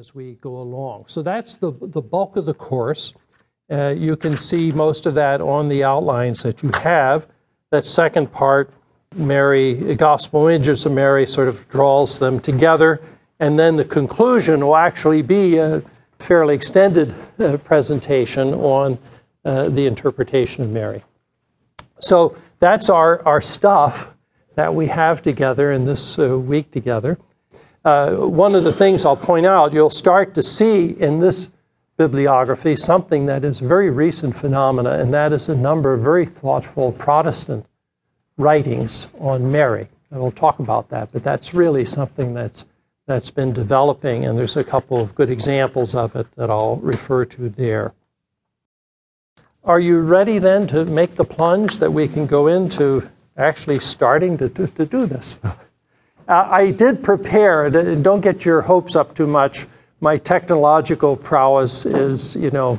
[0.00, 1.04] as we go along.
[1.08, 3.12] So that's the, the bulk of the course.
[3.70, 7.26] Uh, you can see most of that on the outlines that you have.
[7.68, 8.72] That second part,
[9.14, 13.02] Mary, Gospel Images of Mary, sort of draws them together.
[13.40, 15.82] And then the conclusion will actually be a
[16.18, 18.98] fairly extended uh, presentation on
[19.44, 21.04] uh, the interpretation of Mary.
[21.98, 24.08] So that's our, our stuff
[24.54, 27.18] that we have together in this uh, week together.
[27.84, 31.48] Uh, one of the things I'll point out, you'll start to see in this
[31.96, 36.26] bibliography something that is a very recent phenomena, and that is a number of very
[36.26, 37.64] thoughtful Protestant
[38.36, 39.88] writings on Mary.
[40.10, 42.64] And we'll talk about that, but that's really something that's
[43.06, 47.24] that's been developing, and there's a couple of good examples of it that I'll refer
[47.24, 47.92] to there.
[49.64, 54.38] Are you ready then to make the plunge that we can go into actually starting
[54.38, 55.40] to, to, to do this?
[56.30, 59.66] Uh, I did prepare, don't get your hopes up too much.
[60.00, 62.78] My technological prowess is, you know,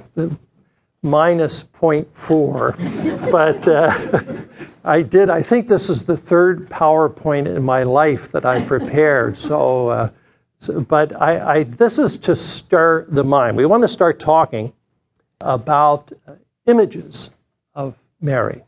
[1.03, 3.29] minus 0.4.
[3.31, 4.45] but uh,
[4.85, 9.37] I did, I think this is the third PowerPoint in my life that I prepared.
[9.37, 10.09] So, uh,
[10.57, 13.57] so but I, I, this is to stir the mind.
[13.57, 14.71] We want to start talking
[15.41, 16.09] about
[16.67, 17.31] images
[17.76, 18.63] of Mary.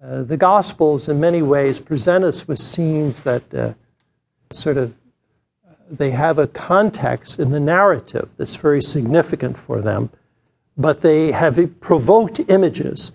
[0.00, 3.72] Uh, the Gospels, in many ways, present us with scenes that uh,
[4.52, 4.92] sort of
[5.90, 10.10] they have a context in the narrative that's very significant for them,
[10.76, 13.12] but they have provoked images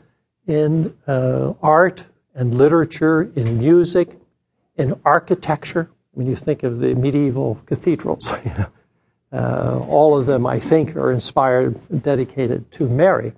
[0.47, 2.03] in uh, art
[2.35, 4.17] and literature, in music,
[4.77, 5.89] in architecture.
[6.11, 8.67] When you think of the medieval cathedrals, you know,
[9.33, 13.33] uh, all of them, I think, are inspired, dedicated to Mary.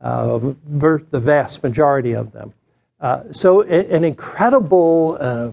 [0.00, 2.52] Uh, the vast majority of them.
[3.00, 5.52] Uh, so, an incredible uh,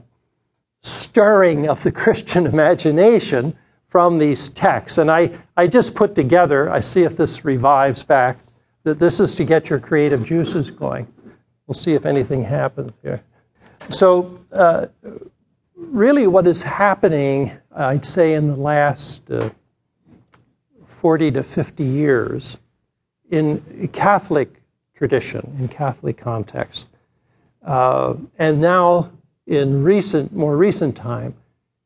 [0.84, 4.98] stirring of the Christian imagination from these texts.
[4.98, 8.38] And I, I just put together, I see if this revives back,
[8.84, 11.08] that this is to get your creative juices going.
[11.67, 13.23] We'll see if anything happens here.
[13.89, 14.88] So, uh,
[15.76, 19.50] really, what is happening, I'd say, in the last uh,
[20.86, 22.58] 40 to 50 years
[23.30, 24.61] in Catholic
[24.95, 26.88] tradition, in Catholic context,
[27.65, 29.11] uh, and now
[29.48, 31.33] in recent, more recent time,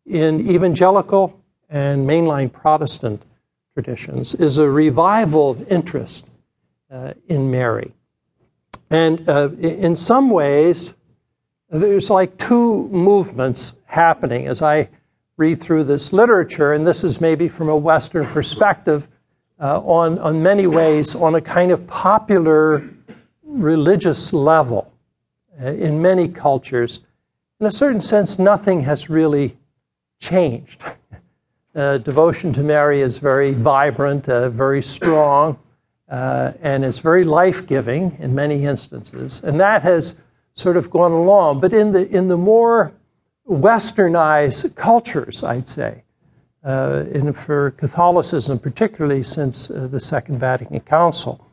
[0.06, 3.24] in evangelical and mainline Protestant
[3.74, 6.28] traditions, is a revival of interest
[6.92, 7.92] uh, in Mary.
[8.90, 10.94] And uh, in some ways,
[11.70, 14.90] there's like two movements happening as I
[15.36, 19.08] read through this literature, and this is maybe from a Western perspective,
[19.60, 22.88] uh, on, on many ways, on a kind of popular
[23.44, 24.92] religious level
[25.62, 27.02] uh, in many cultures
[27.60, 29.58] in a certain sense, nothing has really
[30.20, 30.84] changed.
[31.76, 35.58] Uh, devotion to Mary is very vibrant, uh, very strong,
[36.10, 39.42] uh, and it's very life giving in many instances.
[39.44, 40.18] And that has
[40.54, 41.60] sort of gone along.
[41.60, 42.94] But in the, in the more
[43.48, 46.04] westernized cultures, I'd say,
[46.64, 51.44] uh, and for Catholicism, particularly since uh, the Second Vatican Council,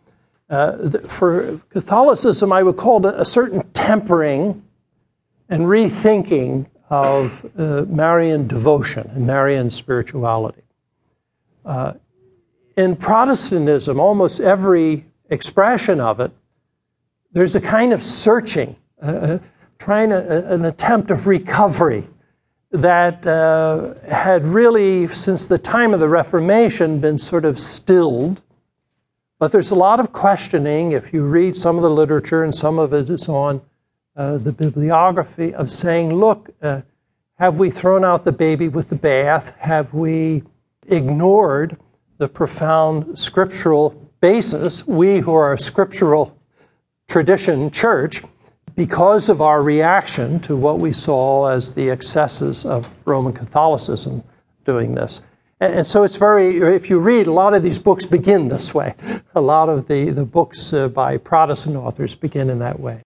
[0.51, 4.64] uh, for Catholicism, I would call it a certain tempering
[5.49, 10.63] and rethinking of uh, Marian devotion and Marian spirituality.
[11.65, 11.95] Uh,
[12.77, 16.33] in Protestantism, almost every expression of it,
[17.33, 19.39] there's a kind of searching, uh, uh
[19.79, 22.07] trying a, an attempt of recovery
[22.71, 28.41] that uh, had really, since the time of the Reformation, been sort of stilled.
[29.39, 30.93] But there's a lot of questioning.
[30.93, 33.61] If you read some of the literature, and some of it is on
[34.17, 36.83] uh, the bibliography of saying, look, uh,
[37.39, 39.55] have we thrown out the baby with the bath?
[39.59, 40.43] Have we
[40.87, 41.77] ignored
[42.19, 44.87] the profound scriptural basis?
[44.87, 46.37] We who are a scriptural
[47.09, 48.23] tradition church,
[48.75, 54.23] because of our reaction to what we saw as the excesses of Roman Catholicism
[54.65, 55.21] doing this.
[55.61, 58.95] And, so it's very, if you read, a lot of these books begin this way.
[59.37, 63.03] A lot of the, the books uh, by Protestant authors begin in that way.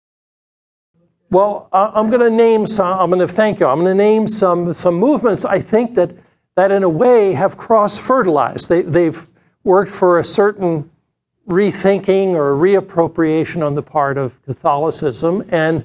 [1.30, 2.98] Well, I'm going to name some.
[2.98, 3.66] I'm going to thank you.
[3.66, 5.44] I'm going to name some some movements.
[5.44, 6.10] I think that
[6.56, 8.68] that in a way have cross fertilized.
[8.68, 9.26] They, they've
[9.62, 10.90] worked for a certain
[11.48, 15.84] rethinking or reappropriation on the part of Catholicism and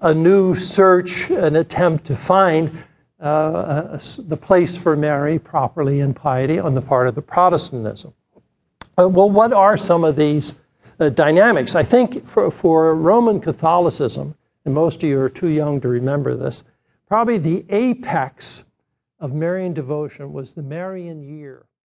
[0.00, 2.82] a new search, an attempt to find
[3.20, 8.12] uh, the place for Mary properly in piety on the part of the Protestantism.
[8.98, 10.54] Uh, well, what are some of these
[11.00, 11.74] uh, dynamics?
[11.74, 14.34] I think for, for Roman Catholicism,
[14.66, 16.64] and most of you are too young to remember this,
[17.06, 18.64] probably the apex
[19.20, 21.66] of Marian devotion was the Marian year.